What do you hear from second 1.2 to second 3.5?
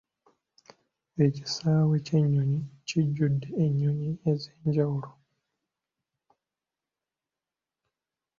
Ekisaawe ky'ennyonyi kijjudde